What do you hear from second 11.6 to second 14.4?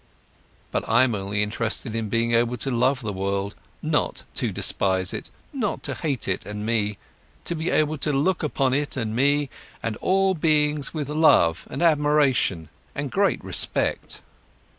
and admiration and great respect."